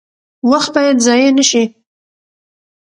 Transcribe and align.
وخت 0.51 0.69
باید 0.75 0.97
ضایع 1.05 1.31
نشي 1.37 1.63